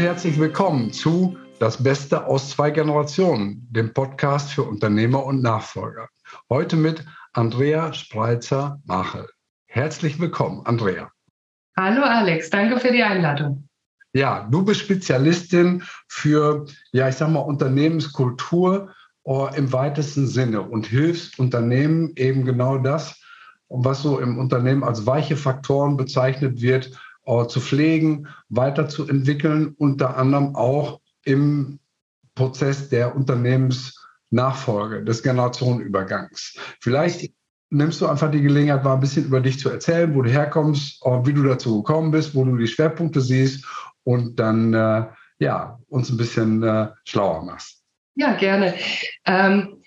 [0.00, 6.08] und herzlich willkommen zu Das Beste aus zwei Generationen, dem Podcast für Unternehmer und Nachfolger.
[6.48, 7.04] Heute mit
[7.34, 9.28] Andrea Spreitzer-Machel.
[9.66, 11.10] Herzlich willkommen, Andrea.
[11.76, 13.68] Hallo Alex, danke für die Einladung.
[14.14, 18.94] Ja, du bist Spezialistin für, ja, ich sag mal, Unternehmenskultur
[19.26, 23.20] äh, im weitesten Sinne und hilfst Unternehmen eben genau das,
[23.68, 30.56] was so im Unternehmen als weiche Faktoren bezeichnet wird, äh, zu pflegen, weiterzuentwickeln, unter anderem
[30.56, 31.78] auch im
[32.34, 36.56] Prozess der Unternehmensnachfolge, des Generationenübergangs.
[36.80, 37.32] Vielleicht
[37.70, 41.04] nimmst du einfach die Gelegenheit, mal ein bisschen über dich zu erzählen, wo du herkommst,
[41.04, 43.64] äh, wie du dazu gekommen bist, wo du die Schwerpunkte siehst
[44.04, 45.06] und dann äh,
[45.38, 47.82] ja, uns ein bisschen äh, schlauer machst.
[48.14, 48.74] Ja, gerne.
[49.24, 49.79] Ähm,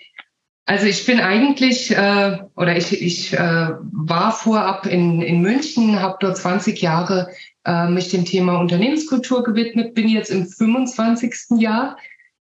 [0.65, 6.17] also ich bin eigentlich, äh, oder ich, ich äh, war vorab in, in München, habe
[6.21, 7.29] dort 20 Jahre
[7.65, 11.59] äh, mich dem Thema Unternehmenskultur gewidmet, bin jetzt im 25.
[11.59, 11.97] Jahr.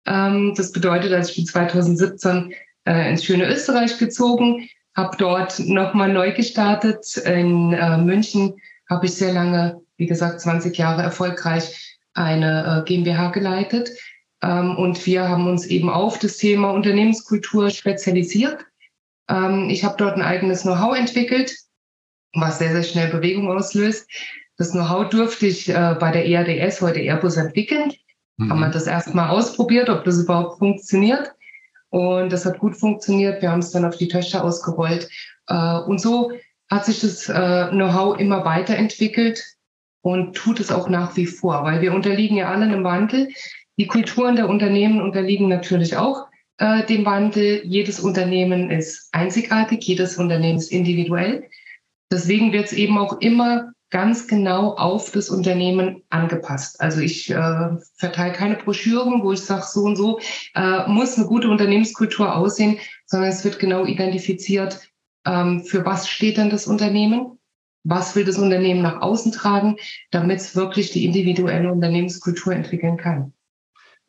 [0.05, 2.53] Ähm, das bedeutet, als ich bin 2017
[2.85, 7.17] äh, ins schöne Österreich gezogen, habe dort nochmal neu gestartet.
[7.17, 8.53] In äh, München
[8.89, 13.89] habe ich sehr lange, wie gesagt, 20 Jahre erfolgreich eine äh, GmbH geleitet.
[14.41, 18.65] Ähm, und wir haben uns eben auf das Thema Unternehmenskultur spezialisiert.
[19.29, 21.55] Ähm, ich habe dort ein eigenes Know-how entwickelt,
[22.33, 24.09] was sehr, sehr schnell Bewegung auslöst.
[24.57, 27.93] Das Know-how durfte ich äh, bei der EADS, heute Airbus, entwickeln.
[28.37, 28.49] Mhm.
[28.49, 31.33] Haben wir das erstmal ausprobiert, ob das überhaupt funktioniert.
[31.89, 33.41] Und das hat gut funktioniert.
[33.41, 35.09] Wir haben es dann auf die Töchter ausgerollt.
[35.47, 36.31] Äh, und so
[36.69, 39.43] hat sich das äh, Know-how immer weiterentwickelt
[40.01, 43.29] und tut es auch nach wie vor, weil wir unterliegen ja alle einem Wandel.
[43.81, 46.27] Die Kulturen der Unternehmen unterliegen natürlich auch
[46.59, 47.63] äh, dem Wandel.
[47.65, 51.49] Jedes Unternehmen ist einzigartig, jedes Unternehmen ist individuell.
[52.11, 56.79] Deswegen wird es eben auch immer ganz genau auf das Unternehmen angepasst.
[56.79, 60.19] Also ich äh, verteile keine Broschüren, wo ich sage, so und so
[60.53, 64.79] äh, muss eine gute Unternehmenskultur aussehen, sondern es wird genau identifiziert,
[65.25, 67.39] ähm, für was steht denn das Unternehmen,
[67.83, 69.77] was will das Unternehmen nach außen tragen,
[70.11, 73.33] damit es wirklich die individuelle Unternehmenskultur entwickeln kann.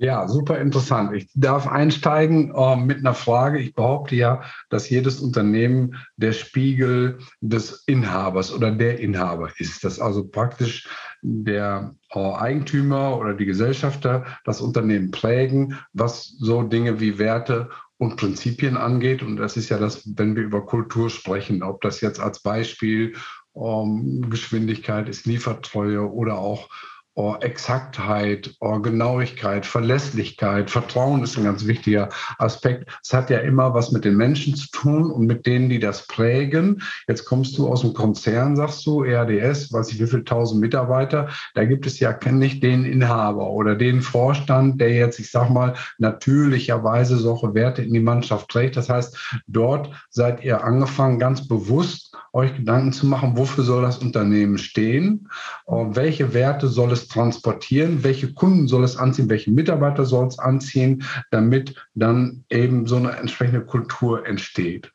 [0.03, 1.15] Ja, super interessant.
[1.15, 3.61] Ich darf einsteigen äh, mit einer Frage.
[3.61, 9.85] Ich behaupte ja, dass jedes Unternehmen der Spiegel des Inhabers oder der Inhaber ist.
[9.85, 10.89] Dass also praktisch
[11.23, 18.17] der äh, Eigentümer oder die Gesellschafter das Unternehmen prägen, was so Dinge wie Werte und
[18.17, 19.23] Prinzipien angeht.
[19.23, 23.15] Und das ist ja das, wenn wir über Kultur sprechen, ob das jetzt als Beispiel
[23.55, 26.69] ähm, Geschwindigkeit ist, Liefertreue oder auch
[27.15, 32.09] oh, Exaktheit, oh, Genauigkeit, Verlässlichkeit, Vertrauen ist ein ganz wichtiger
[32.39, 32.91] Aspekt.
[33.03, 36.07] Es hat ja immer was mit den Menschen zu tun und mit denen, die das
[36.07, 36.83] prägen.
[37.09, 41.29] Jetzt kommst du aus dem Konzern, sagst du, ERDS, weiß ich wie viel tausend Mitarbeiter.
[41.55, 45.75] Da gibt es ja nicht den Inhaber oder den Vorstand, der jetzt, ich sag mal,
[45.99, 48.77] natürlicherweise solche Werte in die Mannschaft trägt.
[48.77, 53.99] Das heißt, dort seid ihr angefangen, ganz bewusst euch Gedanken zu machen, wofür soll das
[53.99, 55.29] Unternehmen stehen,
[55.67, 61.05] welche Werte soll es transportieren, welche Kunden soll es anziehen, welche Mitarbeiter soll es anziehen,
[61.31, 64.93] damit dann eben so eine entsprechende Kultur entsteht.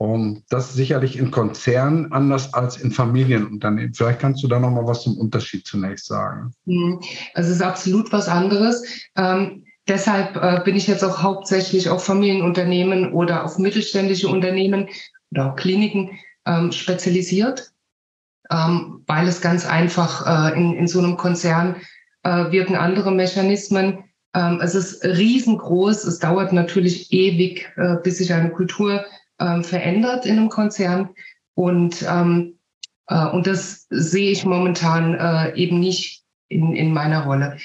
[0.00, 3.92] Und das ist sicherlich in Konzernen anders als in Familienunternehmen.
[3.92, 6.54] Vielleicht kannst du da noch mal was zum Unterschied zunächst sagen.
[6.66, 7.00] Hm,
[7.34, 8.82] es ist absolut was anderes.
[9.16, 14.88] Ähm, deshalb äh, bin ich jetzt auch hauptsächlich auf Familienunternehmen oder auf mittelständische Unternehmen
[15.32, 17.70] oder auch Kliniken ähm, spezialisiert,
[18.50, 21.76] ähm, weil es ganz einfach äh, in, in so einem Konzern
[22.22, 24.04] äh, wirken andere Mechanismen.
[24.34, 26.04] Ähm, es ist riesengroß.
[26.04, 29.04] Es dauert natürlich ewig, äh, bis sich eine Kultur
[29.38, 31.10] äh, verändert in einem Konzern.
[31.54, 32.58] Und, ähm,
[33.08, 37.56] äh, und das sehe ich momentan äh, eben nicht in, in meiner Rolle.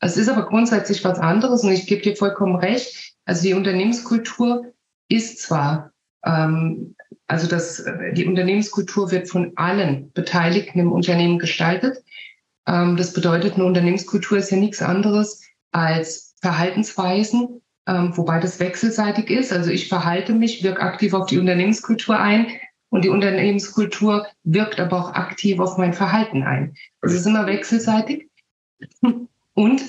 [0.00, 3.14] Es ist aber grundsätzlich was anderes und ich gebe dir vollkommen recht.
[3.24, 4.74] Also die Unternehmenskultur
[5.08, 5.92] ist zwar
[6.26, 6.93] ähm,
[7.26, 12.02] also das, äh, die Unternehmenskultur wird von allen Beteiligten im Unternehmen gestaltet.
[12.66, 15.42] Ähm, das bedeutet, eine Unternehmenskultur ist ja nichts anderes
[15.72, 19.52] als Verhaltensweisen, ähm, wobei das wechselseitig ist.
[19.52, 22.46] Also ich verhalte mich, wirke aktiv auf die Unternehmenskultur ein
[22.90, 26.74] und die Unternehmenskultur wirkt aber auch aktiv auf mein Verhalten ein.
[27.00, 28.28] Es ist immer wechselseitig.
[29.54, 29.82] Und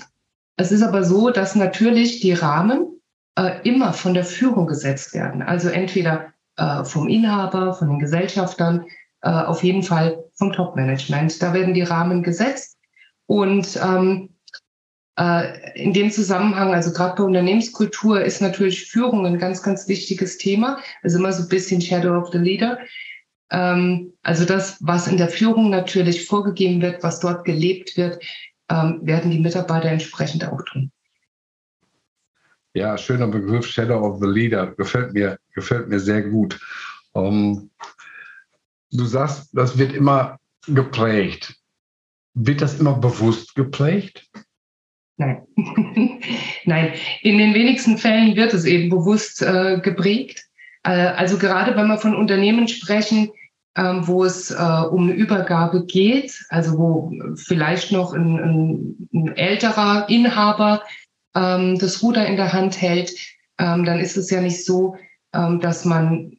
[0.58, 3.02] es ist aber so, dass natürlich die Rahmen
[3.36, 5.42] äh, immer von der Führung gesetzt werden.
[5.42, 8.86] Also entweder äh, vom Inhaber, von den Gesellschaftern,
[9.22, 11.42] äh, auf jeden Fall vom Top-Management.
[11.42, 12.78] Da werden die Rahmen gesetzt
[13.28, 14.30] und ähm,
[15.18, 20.38] äh, in dem Zusammenhang, also gerade bei Unternehmenskultur, ist natürlich Führung ein ganz, ganz wichtiges
[20.38, 20.80] Thema.
[21.04, 22.80] Also immer so ein bisschen Shadow of the Leader.
[23.52, 28.22] Ähm, also das, was in der Führung natürlich vorgegeben wird, was dort gelebt wird,
[28.70, 30.92] ähm, werden die Mitarbeiter entsprechend auch tun.
[32.76, 36.60] Ja, schöner Begriff, Shadow of the Leader, gefällt mir, gefällt mir sehr gut.
[37.16, 37.70] Ähm,
[38.92, 40.38] du sagst, das wird immer
[40.68, 41.56] geprägt.
[42.34, 44.28] Wird das immer bewusst geprägt?
[45.16, 45.48] Nein.
[46.66, 46.92] Nein,
[47.22, 50.44] in den wenigsten Fällen wird es eben bewusst äh, geprägt.
[50.84, 53.32] Äh, also gerade wenn wir von Unternehmen sprechen,
[53.78, 54.56] ähm, wo es äh,
[54.92, 60.82] um eine Übergabe geht, also wo vielleicht noch ein, ein, ein älterer Inhaber
[61.36, 63.14] ähm, das Ruder in der Hand hält,
[63.58, 64.98] ähm, dann ist es ja nicht so,
[65.34, 66.38] ähm, dass man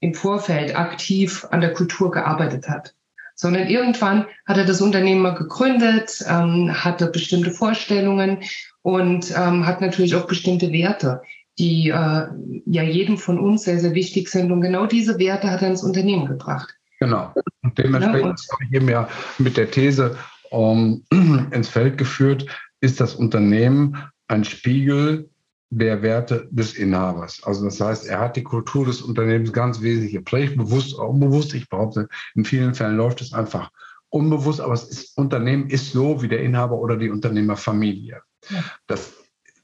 [0.00, 2.94] im Vorfeld aktiv an der Kultur gearbeitet hat,
[3.34, 8.38] sondern irgendwann hat er das Unternehmen mal gegründet, ähm, hatte bestimmte Vorstellungen
[8.82, 11.22] und ähm, hat natürlich auch bestimmte Werte,
[11.58, 12.26] die äh,
[12.66, 14.52] ja jedem von uns sehr, sehr wichtig sind.
[14.52, 16.74] Und genau diese Werte hat er ins Unternehmen gebracht.
[17.00, 17.32] Genau.
[17.62, 19.08] Und dementsprechend ja, habe ich eben ja
[19.38, 20.16] mit der These
[20.50, 21.04] um,
[21.50, 22.46] ins Feld geführt,
[22.86, 23.96] ist das Unternehmen
[24.28, 25.28] ein Spiegel
[25.70, 27.42] der Werte des Inhabers.
[27.42, 31.52] Also das heißt, er hat die Kultur des Unternehmens ganz wesentlich geprägt, bewusst oder unbewusst.
[31.54, 33.70] Ich behaupte, in vielen Fällen läuft es einfach
[34.08, 38.22] unbewusst, aber das Unternehmen ist so wie der Inhaber oder die Unternehmerfamilie.
[38.48, 38.64] Ja.
[38.86, 39.12] Das,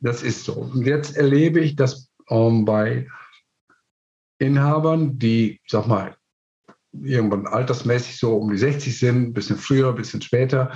[0.00, 0.54] das ist so.
[0.54, 3.06] Und jetzt erlebe ich, dass ähm, bei
[4.38, 6.16] Inhabern, die, sag mal,
[6.92, 10.72] irgendwann altersmäßig so um die 60 sind, ein bisschen früher, ein bisschen später,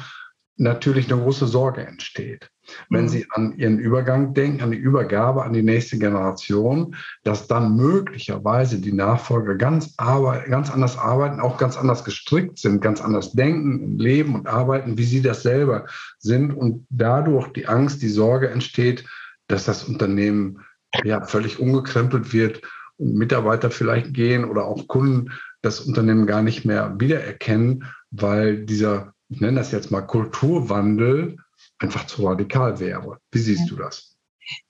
[0.57, 2.51] natürlich eine große Sorge entsteht.
[2.91, 3.09] Wenn mhm.
[3.09, 8.81] Sie an Ihren Übergang denken, an die Übergabe an die nächste Generation, dass dann möglicherweise
[8.81, 13.99] die Nachfolger ganz, arbeit, ganz anders arbeiten, auch ganz anders gestrickt sind, ganz anders denken,
[13.99, 15.87] leben und arbeiten, wie Sie das selber
[16.19, 19.05] sind und dadurch die Angst, die Sorge entsteht,
[19.49, 20.65] dass das Unternehmen
[21.05, 22.63] ja völlig umgekrempelt wird
[22.97, 25.31] und Mitarbeiter vielleicht gehen oder auch Kunden
[25.63, 31.37] das Unternehmen gar nicht mehr wiedererkennen, weil dieser ich nenne das jetzt mal Kulturwandel,
[31.79, 33.19] einfach zu radikal wäre.
[33.31, 34.17] Wie siehst du das?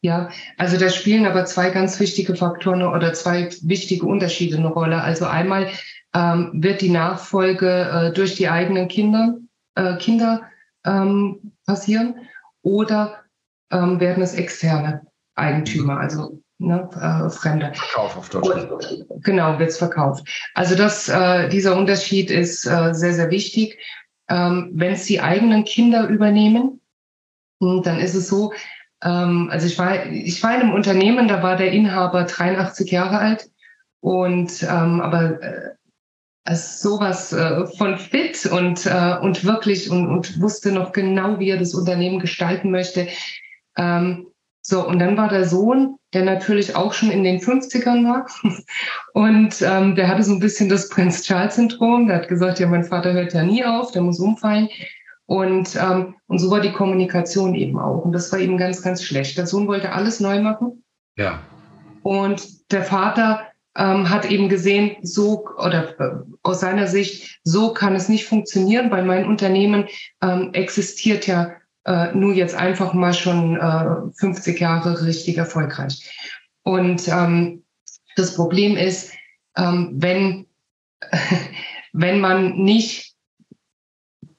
[0.00, 5.02] Ja, also da spielen aber zwei ganz wichtige Faktoren oder zwei wichtige Unterschiede eine Rolle.
[5.02, 5.68] Also einmal
[6.14, 9.36] ähm, wird die Nachfolge äh, durch die eigenen Kinder,
[9.74, 10.42] äh, Kinder
[10.84, 12.16] ähm, passieren
[12.62, 13.24] oder
[13.70, 15.02] ähm, werden es externe
[15.34, 17.72] Eigentümer, also ne, äh, Fremde.
[17.74, 18.70] Verkauf auf Deutschland.
[18.70, 20.26] Und, genau, wird es verkauft.
[20.54, 23.78] Also das, äh, dieser Unterschied ist äh, sehr, sehr wichtig
[24.28, 26.80] ähm, wenn es die eigenen Kinder übernehmen,
[27.60, 28.52] hm, dann ist es so,
[29.02, 33.18] ähm, also ich war, ich war in einem Unternehmen, da war der Inhaber 83 Jahre
[33.18, 33.50] alt
[34.00, 35.70] und ähm, aber äh,
[36.44, 41.50] also sowas äh, von fit und, äh, und wirklich und, und wusste noch genau, wie
[41.50, 43.08] er das Unternehmen gestalten möchte.
[43.76, 44.28] Ähm,
[44.68, 48.26] so, und dann war der Sohn, der natürlich auch schon in den 50ern war.
[49.12, 52.08] Und ähm, der hatte so ein bisschen das Prinz Charles-Syndrom.
[52.08, 54.68] Der hat gesagt, ja, mein Vater hört ja nie auf, der muss umfallen.
[55.26, 58.04] Und, ähm, und so war die Kommunikation eben auch.
[58.04, 59.38] Und das war eben ganz, ganz schlecht.
[59.38, 60.82] Der Sohn wollte alles neu machen.
[61.16, 61.38] Ja.
[62.02, 63.42] Und der Vater
[63.76, 66.10] ähm, hat eben gesehen, so oder äh,
[66.42, 69.86] aus seiner Sicht, so kann es nicht funktionieren, weil mein Unternehmen
[70.20, 71.52] ähm, existiert ja
[71.86, 76.12] äh, nur jetzt einfach mal schon äh, 50 Jahre richtig erfolgreich.
[76.62, 77.64] Und ähm,
[78.16, 79.12] das Problem ist,
[79.56, 80.46] ähm, wenn,
[81.92, 83.14] wenn man nicht,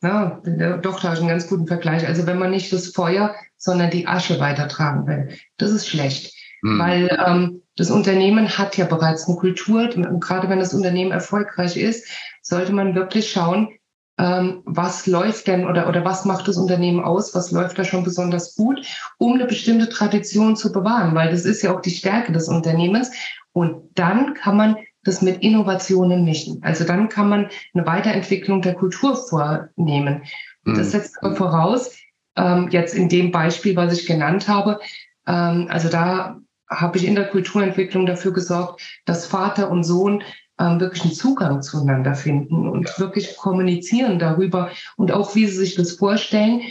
[0.03, 0.41] ja,
[0.81, 4.07] doch, da ist ein ganz guten Vergleich, also wenn man nicht das Feuer, sondern die
[4.07, 6.35] Asche weitertragen will, das ist schlecht.
[6.61, 6.79] Mhm.
[6.79, 11.77] Weil ähm, das Unternehmen hat ja bereits eine Kultur, und gerade wenn das Unternehmen erfolgreich
[11.77, 12.07] ist,
[12.41, 13.69] sollte man wirklich schauen,
[14.17, 18.03] ähm, was läuft denn oder, oder was macht das Unternehmen aus, was läuft da schon
[18.03, 18.81] besonders gut,
[19.17, 23.11] um eine bestimmte Tradition zu bewahren, weil das ist ja auch die Stärke des Unternehmens.
[23.53, 26.61] Und dann kann man das mit Innovationen mischen.
[26.63, 30.23] Also dann kann man eine Weiterentwicklung der Kultur vornehmen.
[30.65, 30.91] Und das mhm.
[30.91, 31.95] setzt aber voraus,
[32.35, 34.79] ähm, jetzt in dem Beispiel, was ich genannt habe,
[35.27, 40.23] ähm, also da habe ich in der Kulturentwicklung dafür gesorgt, dass Vater und Sohn
[40.59, 42.99] ähm, wirklich einen Zugang zueinander finden und ja.
[42.99, 46.61] wirklich kommunizieren darüber und auch, wie sie sich das vorstellen,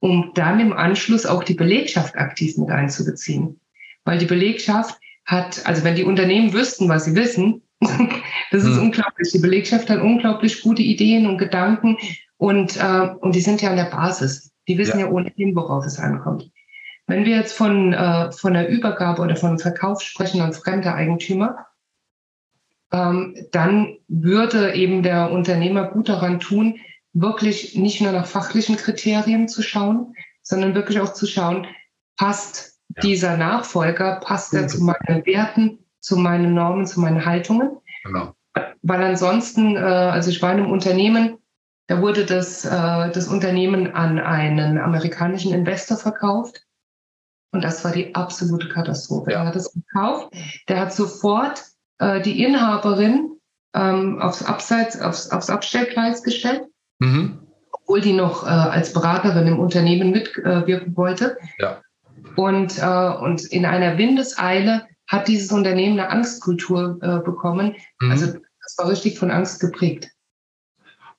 [0.00, 3.60] um dann im Anschluss auch die Belegschaft aktiv mit einzubeziehen.
[4.04, 7.62] Weil die Belegschaft hat, also wenn die Unternehmen wüssten, was sie wissen,
[8.50, 8.84] das ist hm.
[8.84, 9.32] unglaublich.
[9.32, 11.96] Die Belegschaft hat unglaublich gute Ideen und Gedanken
[12.38, 14.52] und, äh, und die sind ja an der Basis.
[14.68, 16.50] Die wissen ja, ja ohnehin, worauf es ankommt.
[17.06, 21.65] Wenn wir jetzt von, äh, von der Übergabe oder von Verkauf sprechen an fremde Eigentümer,
[22.90, 26.78] dann würde eben der Unternehmer gut daran tun,
[27.12, 31.66] wirklich nicht nur nach fachlichen Kriterien zu schauen, sondern wirklich auch zu schauen,
[32.16, 33.02] passt ja.
[33.02, 37.78] dieser Nachfolger, passt er zu meinen Werten, zu meinen Normen, zu meinen Haltungen.
[38.04, 38.34] Genau.
[38.82, 41.38] Weil ansonsten, äh, also ich war in einem Unternehmen,
[41.88, 46.66] Da wurde das, äh, das Unternehmen an einen amerikanischen Investor verkauft.
[47.52, 49.32] Und das war die absolute Katastrophe.
[49.32, 49.42] Ja.
[49.42, 50.34] Er hat es gekauft.
[50.68, 51.64] Der hat sofort
[51.98, 53.38] äh, die Inhaberin
[53.74, 56.62] ähm, aufs Abseits, aufs, aufs Abstellgleis gestellt,
[56.98, 57.38] mhm.
[57.72, 61.36] obwohl die noch äh, als Beraterin im Unternehmen mitwirken wollte.
[61.58, 61.80] Ja.
[62.36, 67.76] Und, äh, und in einer Windeseile hat dieses Unternehmen eine Angstkultur äh, bekommen.
[68.00, 68.10] Mhm.
[68.10, 70.08] Also das war richtig von Angst geprägt.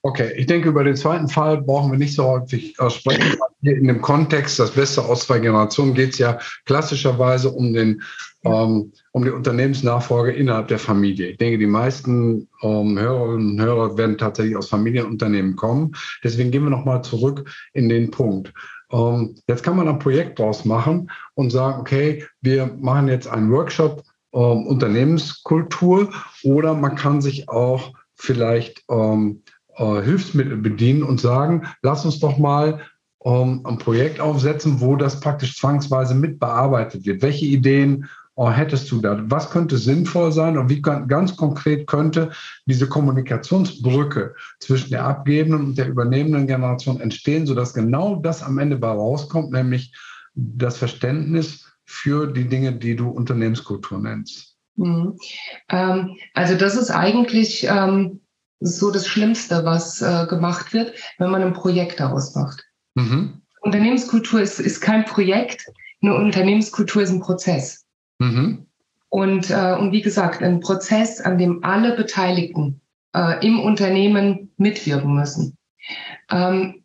[0.07, 3.37] Okay, ich denke, über den zweiten Fall brauchen wir nicht so häufig äh, sprechen.
[3.59, 8.01] Hier in dem Kontext, das Beste aus zwei Generationen, geht es ja klassischerweise um, den,
[8.45, 11.31] ähm, um die Unternehmensnachfolge innerhalb der Familie.
[11.31, 15.91] Ich denke, die meisten ähm, Hörerinnen und Hörer werden tatsächlich aus Familienunternehmen kommen.
[16.23, 18.53] Deswegen gehen wir nochmal zurück in den Punkt.
[18.93, 23.51] Ähm, jetzt kann man ein Projekt draus machen und sagen, okay, wir machen jetzt einen
[23.51, 26.13] Workshop ähm, Unternehmenskultur
[26.45, 29.43] oder man kann sich auch vielleicht ähm,
[29.77, 32.81] äh, Hilfsmittel bedienen und sagen, lass uns doch mal
[33.25, 37.21] ähm, ein Projekt aufsetzen, wo das praktisch zwangsweise mitbearbeitet wird.
[37.21, 38.07] Welche Ideen
[38.37, 39.19] äh, hättest du da?
[39.29, 42.31] Was könnte sinnvoll sein und wie ganz konkret könnte
[42.65, 48.77] diese Kommunikationsbrücke zwischen der abgebenden und der übernehmenden Generation entstehen, sodass genau das am Ende
[48.77, 49.93] bei rauskommt, nämlich
[50.35, 54.55] das Verständnis für die Dinge, die du Unternehmenskultur nennst?
[54.75, 55.17] Mhm.
[55.69, 58.21] Ähm, also das ist eigentlich ähm,
[58.59, 62.63] so das Schlimmste, was äh, gemacht wird, wenn man ein Projekt daraus macht.
[62.95, 63.41] Mhm.
[63.61, 65.65] Unternehmenskultur ist, ist kein Projekt,
[66.01, 67.85] eine Unternehmenskultur ist ein Prozess.
[68.19, 68.65] Mhm.
[69.09, 72.81] Und, äh, und wie gesagt, ein Prozess, an dem alle Beteiligten
[73.15, 75.57] äh, im Unternehmen mitwirken müssen.
[76.29, 76.83] Ähm,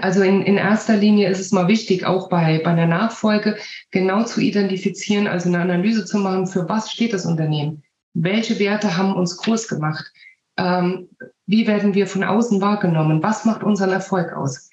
[0.00, 3.56] also in, in erster Linie ist es mal wichtig, auch bei, bei einer Nachfolge
[3.90, 7.82] genau zu identifizieren, also eine Analyse zu machen, für was steht das Unternehmen?
[8.14, 10.12] Welche Werte haben uns groß gemacht?
[10.58, 11.08] Ähm,
[11.46, 14.68] wie werden wir von außen wahrgenommen, was macht unseren Erfolg aus.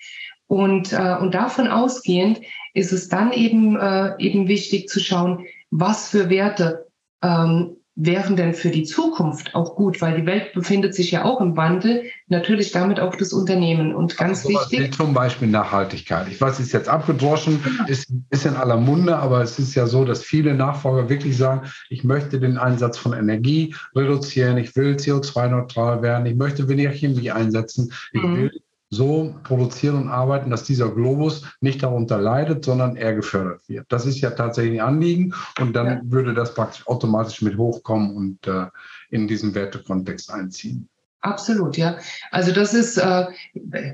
[0.48, 2.42] Und, äh, und davon ausgehend
[2.74, 6.88] ist es dann eben, äh, eben wichtig zu schauen, was für Werte
[7.24, 11.40] ähm, wären denn für die Zukunft auch gut, weil die Welt befindet sich ja auch
[11.40, 13.96] im Wandel, natürlich damit auch das Unternehmen.
[13.96, 14.94] Und ganz also wichtig.
[14.94, 16.28] Zum Beispiel Nachhaltigkeit.
[16.28, 17.86] Ich weiß, es ist jetzt abgedroschen, genau.
[17.88, 21.70] ist, ist in aller Munde, aber es ist ja so, dass viele Nachfolger wirklich sagen,
[21.90, 27.32] ich möchte den Einsatz von Energie reduzieren, ich will CO2-neutral werden, ich möchte weniger Chemie
[27.32, 28.38] einsetzen, ich mhm.
[28.38, 28.52] will
[28.90, 33.86] so produzieren und arbeiten, dass dieser Globus nicht darunter leidet, sondern er gefördert wird.
[33.90, 36.02] Das ist ja tatsächlich ein Anliegen und dann ja.
[36.04, 38.68] würde das praktisch automatisch mit hochkommen und äh,
[39.10, 40.88] in diesen Wertekontext einziehen.
[41.26, 41.98] Absolut, ja.
[42.30, 43.26] Also das ist, äh,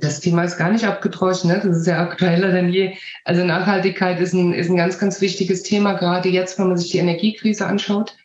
[0.01, 1.61] das Thema ist gar nicht abgedroschen, ne?
[1.63, 2.93] das ist ja aktueller denn je.
[3.23, 6.91] Also Nachhaltigkeit ist ein, ist ein ganz, ganz wichtiges Thema, gerade jetzt, wenn man sich
[6.91, 8.17] die Energiekrise anschaut.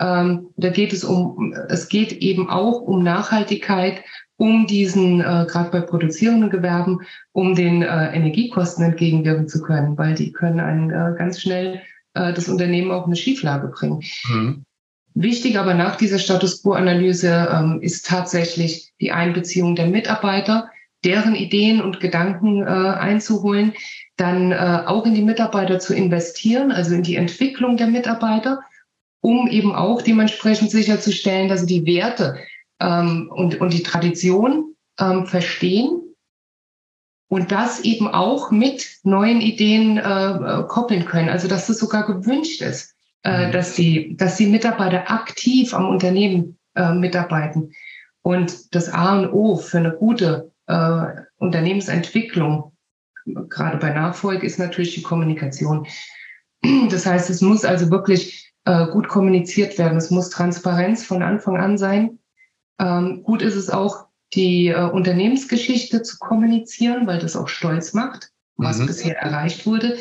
[0.00, 4.02] Ähm, da geht es um, es geht eben auch um Nachhaltigkeit
[4.38, 7.00] um diesen, äh, gerade bei produzierenden Gewerben,
[7.32, 11.82] um den äh, Energiekosten entgegenwirken zu können, weil die können einen äh, ganz schnell
[12.14, 14.02] äh, das Unternehmen auch in eine Schieflage bringen.
[14.30, 14.64] Mhm.
[15.14, 20.70] Wichtig aber nach dieser Status Quo-Analyse ähm, ist tatsächlich die Einbeziehung der Mitarbeiter,
[21.04, 23.72] deren Ideen und Gedanken äh, einzuholen,
[24.16, 28.60] dann äh, auch in die Mitarbeiter zu investieren, also in die Entwicklung der Mitarbeiter,
[29.20, 32.38] um eben auch dementsprechend sicherzustellen, dass die Werte,
[32.80, 36.00] ähm, und, und die Tradition ähm, verstehen
[37.28, 41.28] und das eben auch mit neuen Ideen äh, äh, koppeln können.
[41.28, 43.52] Also dass es sogar gewünscht ist, äh, mhm.
[43.52, 47.72] dass, die, dass die Mitarbeiter aktiv am Unternehmen äh, mitarbeiten.
[48.22, 51.06] Und das A und O für eine gute äh,
[51.36, 52.72] Unternehmensentwicklung,
[53.24, 55.86] gerade bei Nachfolge, ist natürlich die Kommunikation.
[56.90, 59.96] Das heißt, es muss also wirklich äh, gut kommuniziert werden.
[59.96, 62.18] Es muss Transparenz von Anfang an sein.
[62.78, 68.30] Ähm, gut ist es auch, die äh, Unternehmensgeschichte zu kommunizieren, weil das auch stolz macht,
[68.56, 68.86] was mhm.
[68.86, 69.96] bisher erreicht wurde.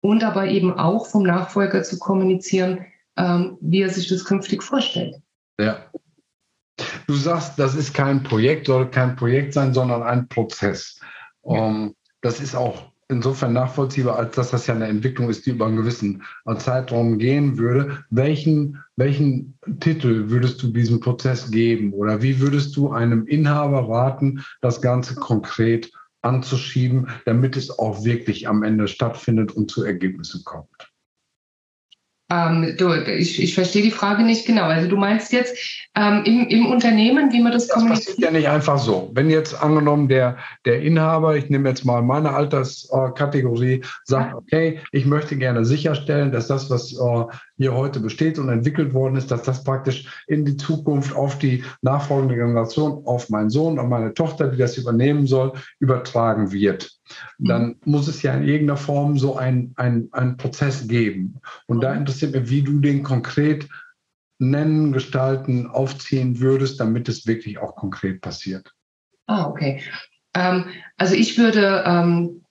[0.00, 2.84] Und aber eben auch vom Nachfolger zu kommunizieren,
[3.16, 5.16] ähm, wie er sich das künftig vorstellt.
[5.60, 5.84] Ja.
[7.06, 10.98] Du sagst, das ist kein Projekt, soll kein Projekt sein, sondern ein Prozess.
[11.44, 11.50] Ja.
[11.60, 15.50] Um, ähm, das ist auch insofern nachvollziehbar, als dass das ja eine Entwicklung ist, die
[15.50, 16.24] über einen gewissen
[16.58, 18.04] Zeitraum gehen würde.
[18.10, 21.92] Welchen, welchen Titel würdest du diesem Prozess geben?
[21.92, 25.92] Oder wie würdest du einem Inhaber raten, das Ganze konkret
[26.22, 30.91] anzuschieben, damit es auch wirklich am Ende stattfindet und zu Ergebnissen kommt?
[32.32, 34.64] Ähm, du, ich, ich verstehe die Frage nicht genau.
[34.64, 35.54] Also du meinst jetzt
[35.94, 38.08] ähm, im, im Unternehmen, wie man das, das kommuniziert?
[38.08, 39.10] Das ist ja nicht einfach so.
[39.12, 45.04] Wenn jetzt angenommen der, der Inhaber, ich nehme jetzt mal meine Alterskategorie, sagt, okay, ich
[45.04, 47.24] möchte gerne sicherstellen, dass das, was äh,
[47.62, 51.64] hier heute besteht und entwickelt worden ist, dass das praktisch in die Zukunft auf die
[51.80, 56.90] nachfolgende Generation, auf meinen Sohn, auf meine Tochter, die das übernehmen soll, übertragen wird.
[57.38, 57.46] Mhm.
[57.46, 61.40] Dann muss es ja in irgendeiner Form so einen ein Prozess geben.
[61.66, 63.68] Und da interessiert mich, wie du den konkret
[64.40, 68.72] nennen, gestalten, aufziehen würdest, damit es wirklich auch konkret passiert.
[69.26, 69.80] Ah, okay.
[70.34, 70.64] Ähm,
[70.96, 72.41] also ich würde, ähm,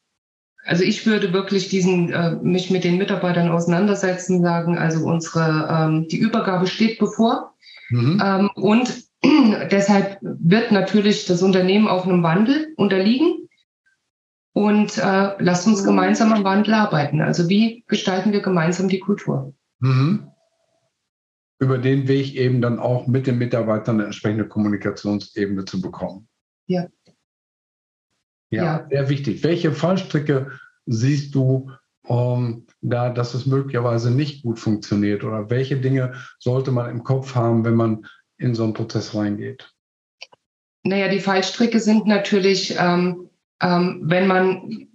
[0.64, 6.08] also ich würde wirklich diesen, äh, mich mit den Mitarbeitern auseinandersetzen, sagen, also unsere, ähm,
[6.08, 7.56] die Übergabe steht bevor.
[7.90, 8.22] Mhm.
[8.24, 9.04] Ähm, und
[9.72, 13.48] deshalb wird natürlich das Unternehmen auch einem Wandel unterliegen.
[14.54, 17.22] Und äh, lasst uns gemeinsam am Wandel arbeiten.
[17.22, 19.54] Also wie gestalten wir gemeinsam die Kultur?
[19.80, 20.28] Mhm.
[21.60, 26.28] Über den Weg eben dann auch mit den Mitarbeitern eine entsprechende Kommunikationsebene zu bekommen.
[26.66, 26.88] Ja.
[28.52, 28.88] Ja, ja.
[28.90, 29.44] sehr wichtig.
[29.44, 30.52] Welche Fallstricke
[30.86, 31.72] siehst du
[32.04, 35.24] um, da, dass es möglicherweise nicht gut funktioniert?
[35.24, 38.06] Oder welche Dinge sollte man im Kopf haben, wenn man
[38.38, 39.72] in so einen Prozess reingeht?
[40.84, 43.30] Naja, die Fallstricke sind natürlich, ähm,
[43.62, 44.88] ähm, wenn man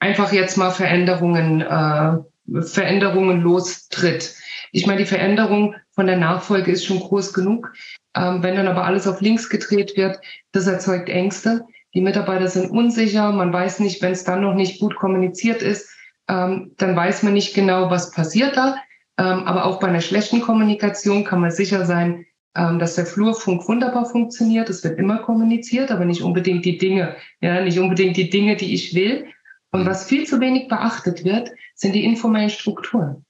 [0.00, 2.18] einfach jetzt mal Veränderungen, äh,
[2.62, 4.34] Veränderungen lostritt.
[4.72, 7.72] Ich meine, die Veränderung von der Nachfolge ist schon groß genug.
[8.14, 10.18] Ähm, wenn dann aber alles auf links gedreht wird,
[10.52, 11.64] das erzeugt Ängste.
[11.98, 13.32] Die Mitarbeiter sind unsicher.
[13.32, 15.90] Man weiß nicht, wenn es dann noch nicht gut kommuniziert ist,
[16.28, 18.76] ähm, dann weiß man nicht genau, was passiert da.
[19.18, 22.24] Ähm, aber auch bei einer schlechten Kommunikation kann man sicher sein,
[22.56, 24.70] ähm, dass der Flurfunk wunderbar funktioniert.
[24.70, 28.74] Es wird immer kommuniziert, aber nicht unbedingt die Dinge, ja, nicht unbedingt die Dinge, die
[28.74, 29.26] ich will.
[29.72, 33.24] Und was viel zu wenig beachtet wird, sind die informellen Strukturen.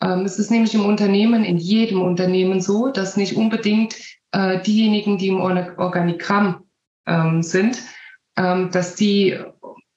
[0.00, 3.96] Ähm, es ist nämlich im Unternehmen, in jedem Unternehmen so, dass nicht unbedingt
[4.30, 6.60] äh, diejenigen, die im Organigramm
[7.06, 7.82] ähm, sind,
[8.36, 9.38] dass die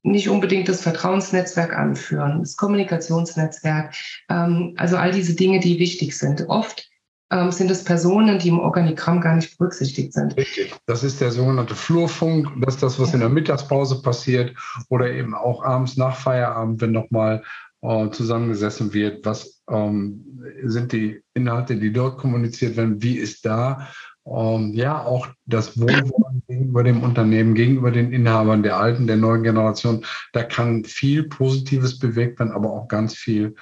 [0.07, 3.93] nicht unbedingt das Vertrauensnetzwerk anführen, das Kommunikationsnetzwerk,
[4.29, 6.47] ähm, also all diese Dinge, die wichtig sind.
[6.47, 6.89] Oft
[7.29, 10.37] ähm, sind es Personen, die im Organigramm gar nicht berücksichtigt sind.
[10.37, 10.73] Richtig.
[10.85, 12.49] Das ist der sogenannte Flurfunk.
[12.61, 13.15] Das ist das, was ja.
[13.15, 14.55] in der Mittagspause passiert
[14.89, 17.43] oder eben auch abends nach Feierabend, wenn nochmal
[17.81, 19.25] äh, zusammengesessen wird.
[19.25, 23.01] Was ähm, sind die Inhalte, die dort kommuniziert werden?
[23.03, 23.89] Wie ist da
[24.29, 29.43] ähm, ja auch das Wohlwollen gegenüber dem Unternehmen, gegenüber den Inhabern der alten, der neuen
[29.43, 30.05] Generation.
[30.33, 33.55] Da kann viel Positives bewegt werden, aber auch ganz viel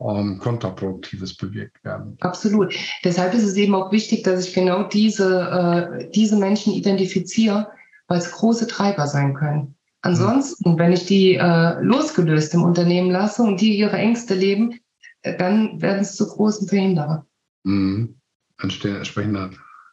[0.00, 2.16] ähm, Kontraproduktives bewirkt werden.
[2.20, 2.74] Absolut.
[3.04, 7.68] Deshalb ist es eben auch wichtig, dass ich genau diese, äh, diese Menschen identifiziere,
[8.08, 9.74] weil es große Treiber sein können.
[10.02, 14.80] Ansonsten, wenn ich die äh, losgelöst im Unternehmen lasse und die ihre Ängste leben,
[15.22, 17.24] äh, dann werden es zu großen Verhinderer.
[17.62, 18.16] Mhm.
[18.60, 19.50] Entsprechender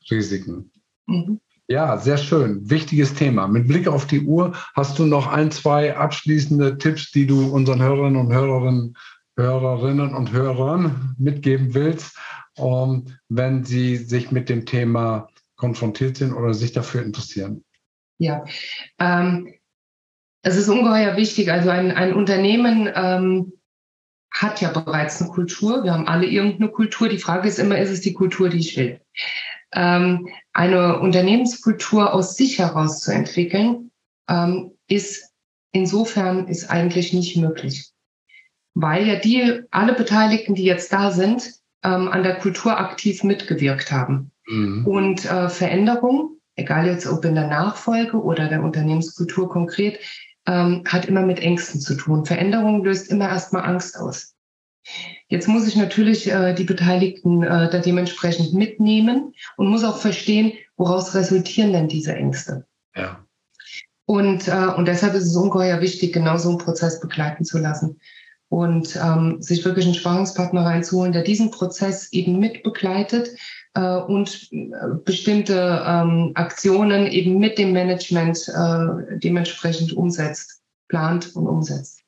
[0.10, 0.72] Risiken.
[1.08, 1.40] Mhm.
[1.68, 2.68] Ja, sehr schön.
[2.68, 3.48] Wichtiges Thema.
[3.48, 7.82] Mit Blick auf die Uhr hast du noch ein, zwei abschließende Tipps, die du unseren
[7.82, 8.98] Hörerinnen und Hörerinnen,
[9.38, 12.18] Hörerinnen und Hörern mitgeben willst,
[12.58, 17.64] um, wenn sie sich mit dem Thema konfrontiert sind oder sich dafür interessieren?
[18.18, 18.44] Ja,
[18.98, 19.54] ähm,
[20.42, 21.52] es ist ungeheuer wichtig.
[21.52, 23.54] Also ein, ein Unternehmen ähm,
[24.32, 25.84] hat ja bereits eine Kultur.
[25.84, 27.10] Wir haben alle irgendeine Kultur.
[27.10, 29.02] Die Frage ist immer, ist es die Kultur, die ich will?
[29.74, 33.92] Ähm, eine Unternehmenskultur aus sich heraus zu entwickeln,
[34.30, 35.32] ähm, ist
[35.72, 37.92] insofern ist eigentlich nicht möglich.
[38.74, 41.52] Weil ja die, alle Beteiligten, die jetzt da sind,
[41.84, 44.32] ähm, an der Kultur aktiv mitgewirkt haben.
[44.48, 44.86] Mhm.
[44.86, 50.00] Und äh, Veränderung, egal jetzt ob in der Nachfolge oder der Unternehmenskultur konkret,
[50.46, 52.26] ähm, hat immer mit Ängsten zu tun.
[52.26, 54.36] Veränderung löst immer erstmal Angst aus.
[55.28, 60.54] Jetzt muss ich natürlich äh, die Beteiligten äh, da dementsprechend mitnehmen und muss auch verstehen,
[60.76, 62.66] woraus resultieren denn diese Ängste.
[62.96, 63.24] Ja.
[64.06, 68.00] Und, äh, und deshalb ist es ungeheuer wichtig, genau so einen Prozess begleiten zu lassen
[68.50, 73.30] und ähm, sich wirklich einen Spannungspartner reinzuholen, der diesen Prozess eben mit begleitet
[73.76, 74.68] äh, und äh,
[75.06, 82.02] bestimmte ähm, Aktionen eben mit dem Management äh, dementsprechend umsetzt, plant und umsetzt.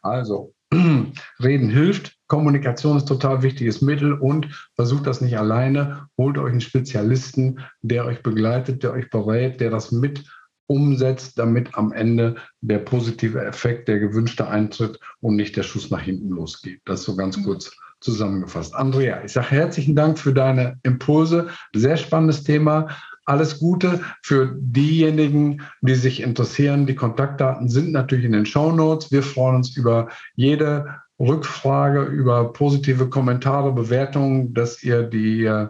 [0.00, 0.55] Also
[1.42, 2.16] Reden hilft.
[2.26, 6.08] Kommunikation ist total wichtiges Mittel und versucht das nicht alleine.
[6.18, 10.24] Holt euch einen Spezialisten, der euch begleitet, der euch berät, der das mit
[10.66, 16.00] umsetzt, damit am Ende der positive Effekt, der gewünschte eintritt und nicht der Schuss nach
[16.00, 16.80] hinten losgeht.
[16.84, 18.74] Das so ganz kurz zusammengefasst.
[18.74, 21.48] Andrea, ich sage herzlichen Dank für deine Impulse.
[21.74, 22.88] Sehr spannendes Thema
[23.26, 26.86] alles Gute für diejenigen, die sich interessieren.
[26.86, 29.12] Die Kontaktdaten sind natürlich in den Show Notes.
[29.12, 30.86] Wir freuen uns über jede
[31.18, 35.66] Rückfrage, über positive Kommentare, Bewertungen, dass ihr die, äh,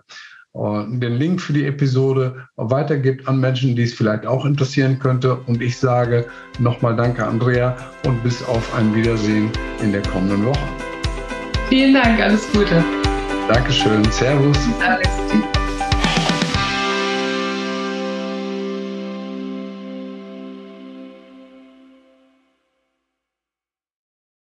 [0.55, 5.37] den Link für die Episode weitergibt an Menschen, die es vielleicht auch interessieren könnte.
[5.47, 6.27] Und ich sage
[6.59, 9.51] nochmal Danke, Andrea, und bis auf ein Wiedersehen
[9.83, 10.69] in der kommenden Woche.
[11.69, 12.83] Vielen Dank, alles Gute.
[13.49, 14.59] Dankeschön, Servus.
[14.81, 15.16] Alles.